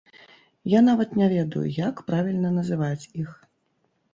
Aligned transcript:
Я 0.73 0.79
нават 0.87 1.13
не 1.21 1.27
ведаю, 1.33 1.65
як 1.89 2.01
правільна 2.09 2.49
называць 2.57 3.09
іх. 3.25 3.29